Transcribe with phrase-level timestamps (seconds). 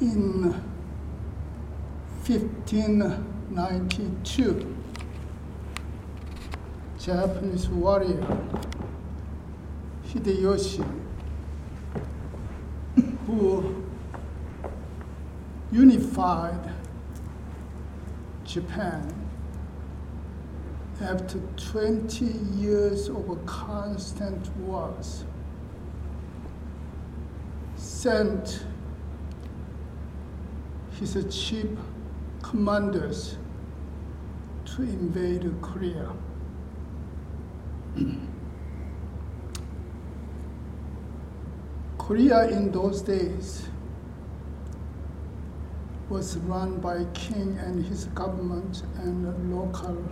[0.00, 0.54] in
[2.24, 4.76] 1592,
[6.98, 8.38] Japanese warrior
[10.06, 10.84] Hideyoshi,
[13.26, 13.84] who
[15.72, 16.72] unified
[18.44, 19.12] Japan
[21.00, 22.24] after 20
[22.56, 25.24] years of constant wars,
[27.76, 28.64] sent
[30.98, 31.66] his chief
[32.42, 33.36] commanders
[34.64, 36.10] to invade Korea.
[41.98, 43.68] Korea in those days
[46.08, 50.02] was run by king and his government and local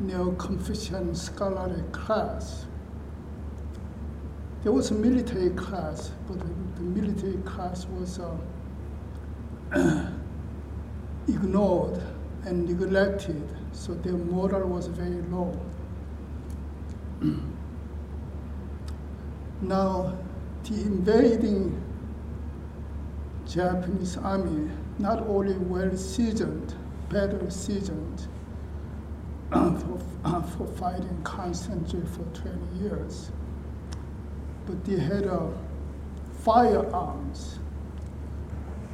[0.00, 2.66] Neo-Confucian scholarly class.
[4.62, 8.36] There was a military class, but the military class was uh,
[11.28, 12.00] ignored
[12.44, 15.58] and neglected, so their moral was very low.
[19.60, 20.16] now,
[20.64, 21.82] the invading
[23.48, 26.74] Japanese army, not only well seasoned,
[27.10, 28.28] battle seasoned,
[29.50, 30.00] for,
[30.56, 33.30] for fighting constantly for 20 years,
[34.66, 35.48] but they had uh,
[36.42, 37.58] firearms,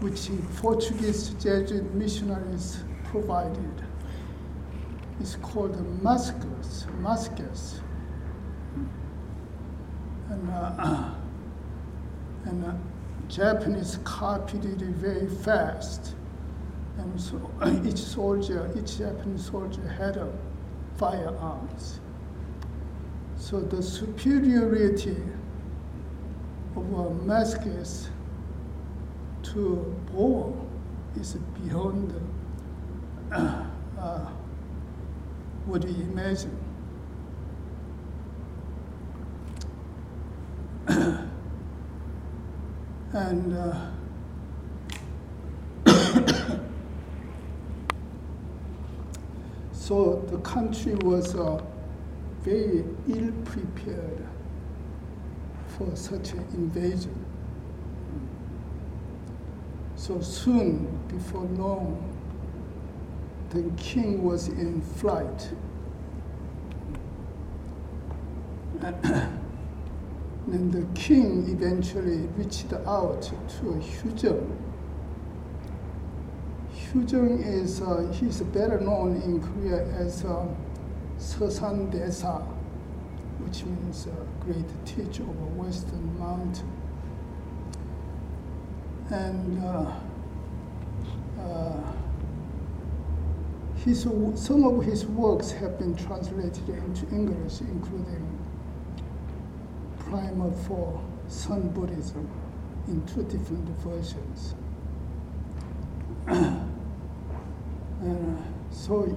[0.00, 3.84] which Portuguese Jesuit missionaries provided.
[5.20, 7.80] It's called muskets, muskets.
[10.30, 11.10] And, uh,
[12.44, 12.72] and uh,
[13.28, 16.14] Japanese copied it very fast.
[16.96, 17.50] And so
[17.84, 20.32] each soldier, each Japanese soldier had a
[20.96, 22.00] firearms.
[23.36, 25.16] So the superiority
[26.76, 28.10] of a muskets
[29.52, 30.54] to bow
[31.16, 32.14] is beyond
[33.32, 33.64] uh,
[33.98, 34.30] uh,
[35.66, 36.56] what we imagine.
[43.12, 43.90] and uh,
[49.72, 51.60] so the country was uh,
[52.42, 54.24] very ill prepared
[55.66, 57.29] for such an invasion.
[60.00, 62.00] So soon, before long,
[63.50, 65.50] the king was in flight.
[70.46, 74.56] And the king eventually reached out to Hyujung.
[76.74, 80.46] Hyujung is, uh, he's better known in Korea as uh,
[81.18, 82.42] Sesan Desa,
[83.44, 86.79] which means a great teacher of Western mountain.
[89.10, 89.92] And uh,
[91.40, 91.92] uh,
[93.84, 94.02] his,
[94.34, 98.38] some of his works have been translated into English, including
[99.98, 102.28] primer for Sun Buddhism
[102.86, 104.54] in two different versions.
[106.28, 106.64] uh,
[108.70, 109.16] so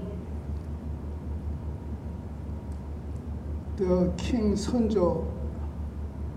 [3.78, 5.30] the king Sunjo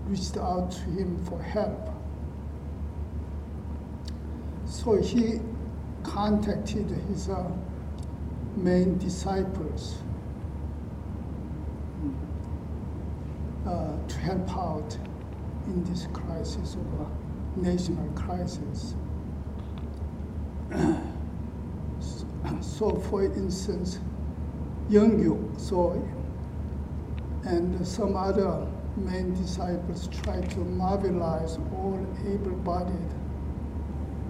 [0.05, 1.96] reached out to him for help.
[4.69, 5.39] So he
[6.03, 7.49] contacted his uh,
[8.57, 9.95] main disciples
[13.65, 14.97] uh, to help out
[15.67, 18.95] in this crisis of a national crisis.
[22.61, 23.99] so, for instance,
[24.89, 26.01] Yeongyu so,
[27.45, 28.67] and some other
[28.97, 33.16] main disciples tried to mobilize all able-bodied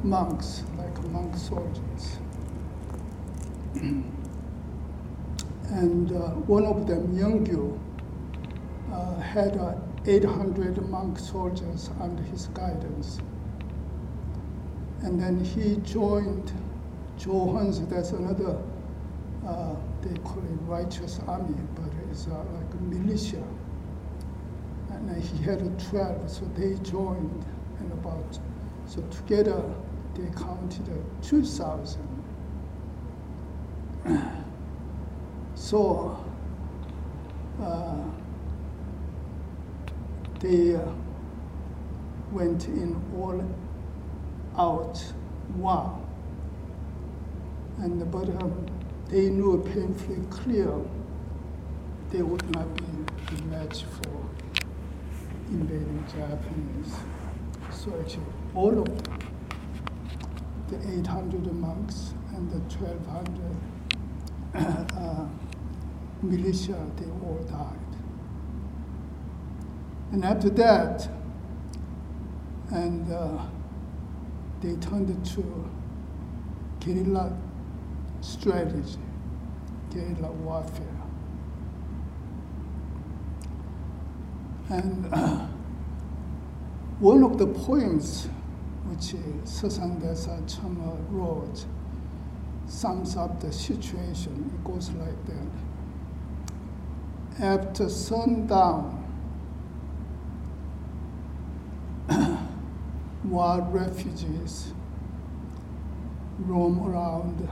[0.07, 2.17] monks, like monk soldiers.
[5.69, 7.77] and uh, one of them, Yeongyu,
[8.93, 9.75] uh, had uh,
[10.05, 13.19] 800 monk soldiers under his guidance.
[15.01, 16.53] And then he joined
[17.19, 18.57] Johans, that's another,
[19.45, 23.43] uh, they call it righteous army, but it's uh, like a militia.
[24.89, 27.45] And he had 12, so they joined,
[27.79, 28.39] and about,
[28.87, 29.61] so together
[30.17, 32.23] they counted 2,000.
[35.55, 36.25] so,
[37.61, 38.03] uh,
[40.39, 40.81] they uh,
[42.31, 43.43] went in all
[44.57, 45.13] out
[45.55, 45.99] war.
[47.79, 48.65] And but um,
[49.09, 50.71] they knew painfully clear
[52.09, 54.17] they would not be a match for
[55.49, 56.95] invading Japanese.
[57.71, 58.23] So actually,
[58.55, 59.16] all of them,
[60.67, 63.67] the 800 monks and the 1200
[64.97, 65.25] uh,
[66.21, 67.77] militia, they all died.
[70.11, 71.09] And after that,
[72.71, 73.45] and uh,
[74.61, 75.69] they turned to
[76.79, 77.37] guerrilla
[78.21, 78.99] strategy,
[79.93, 80.87] guerrilla warfare.
[84.69, 85.47] And uh,
[86.99, 88.27] one of the poems
[88.89, 89.13] which
[89.43, 91.65] Sesandesa Chama wrote
[92.67, 94.51] sums up the situation.
[94.53, 95.47] It goes like that.
[97.43, 99.03] After sundown,
[103.23, 104.73] while refugees
[106.39, 107.47] roam around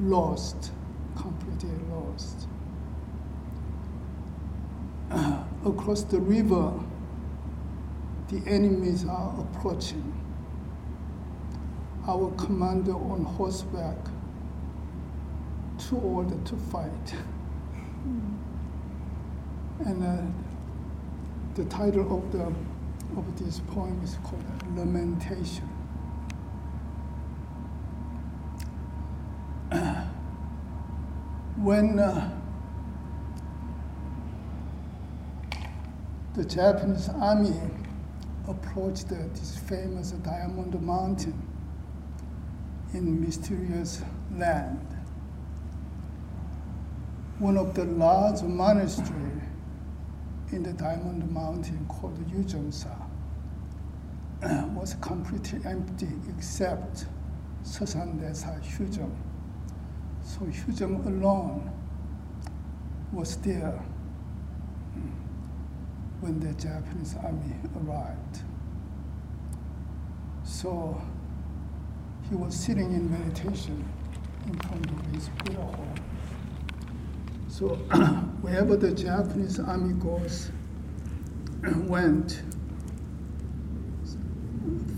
[0.00, 0.72] lost,
[1.16, 2.48] completely lost.
[5.64, 6.72] Across the river,
[8.34, 10.12] the enemies are approaching.
[12.08, 13.96] Our commander on horseback,
[15.78, 17.14] too old to fight.
[19.84, 20.16] And uh,
[21.54, 22.52] the title of, the,
[23.16, 24.44] of this poem is called
[24.76, 25.68] Lamentation.
[31.56, 32.36] when uh,
[36.34, 37.54] the Japanese army
[38.48, 41.40] approached this famous Diamond Mountain
[42.92, 44.02] in mysterious
[44.36, 44.86] land,
[47.38, 49.42] one of the large monasteries
[50.52, 52.94] in the Diamond Mountain called Yuzhongsa
[54.74, 57.06] was completely empty except
[57.64, 59.16] Sesandesa Hyuzhong.
[60.22, 61.70] So Hyuzhong alone
[63.12, 63.82] was there
[64.92, 65.23] hmm.
[66.24, 67.54] When the Japanese army
[67.84, 68.40] arrived.
[70.42, 70.98] So
[72.30, 73.86] he was sitting in meditation
[74.46, 75.94] in front of his Buddha home.
[77.48, 77.68] So
[78.40, 80.50] wherever the Japanese army goes,
[81.86, 82.42] went,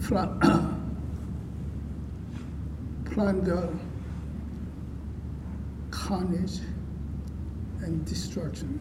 [3.05, 3.69] plunder,
[5.91, 6.61] carnage,
[7.83, 8.79] and destruction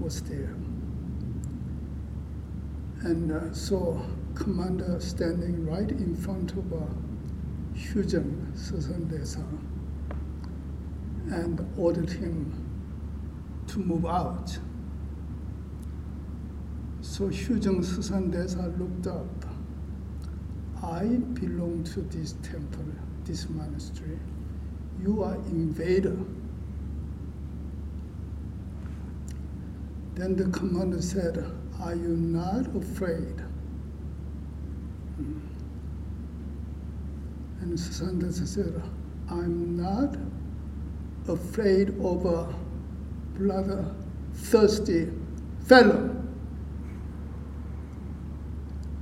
[0.00, 0.56] was there.
[3.04, 4.00] And uh, so
[4.34, 6.86] commander standing right in front of uh,
[7.76, 9.44] Hyuzhong Sesandesa
[11.30, 12.50] and ordered him
[13.66, 14.58] to move out.
[17.02, 19.44] So Hyuzhong Sesandesa looked up.
[20.82, 22.86] I belong to this temple,
[23.24, 24.18] this monastery.
[25.02, 26.16] You are invader.
[30.14, 31.44] Then the commander said,
[31.82, 33.42] Are you not afraid?
[37.60, 38.82] And Sesandesa said,
[39.30, 40.16] I'm not
[41.28, 42.54] afraid of a
[43.38, 45.10] bloodthirsty
[45.66, 46.14] fellow.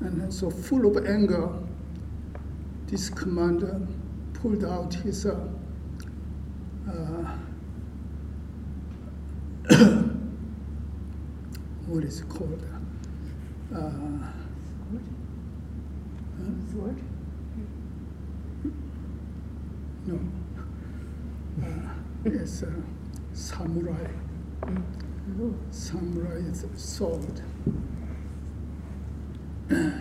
[0.01, 1.49] And so, full of anger,
[2.87, 3.81] this commander
[4.35, 5.49] pulled out his uh,
[6.89, 7.37] uh,
[11.93, 12.65] what is it called?
[13.71, 13.91] Uh,
[16.73, 16.99] Sword?
[20.07, 20.19] No.
[21.63, 21.69] Uh,
[22.25, 22.73] it's a
[23.35, 24.07] samurai.
[25.39, 27.43] Oh, Samurai is a sword.
[29.69, 30.01] then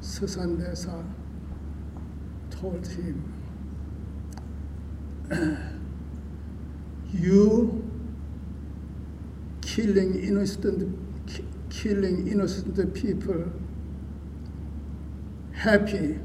[0.00, 1.04] Sesandesa
[2.50, 3.32] told him,
[7.12, 7.87] You
[9.78, 13.44] killing innocent, ki- killing innocent people,
[15.52, 16.18] happy,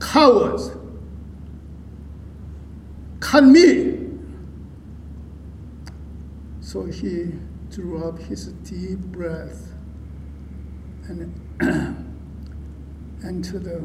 [0.00, 0.72] cowards,
[3.20, 4.10] cut me.
[6.60, 7.32] So he
[7.70, 9.72] drew up his deep breath
[11.08, 11.32] and
[13.24, 13.82] entered the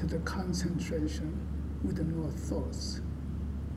[0.00, 1.36] into the concentration
[1.82, 3.00] with no thoughts.